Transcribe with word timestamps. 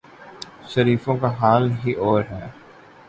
شریفوں 0.69 1.17
کا 1.17 1.31
حال 1.33 1.71
ہی 1.85 1.93
اور 1.93 2.23
ہے۔ 2.31 2.47